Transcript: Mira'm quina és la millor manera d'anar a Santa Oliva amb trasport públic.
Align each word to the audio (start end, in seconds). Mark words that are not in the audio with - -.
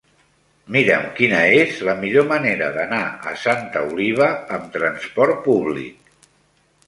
Mira'm 0.75 1.03
quina 1.17 1.41
és 1.65 1.75
la 1.89 1.93
millor 1.99 2.25
manera 2.31 2.69
d'anar 2.77 3.01
a 3.31 3.35
Santa 3.43 3.83
Oliva 3.91 4.29
amb 4.57 4.73
trasport 4.77 5.37
públic. 5.51 6.27